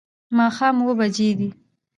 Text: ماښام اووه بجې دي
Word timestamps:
ماښام 0.37 0.75
اووه 0.79 0.93
بجې 0.99 1.29
دي 1.39 1.49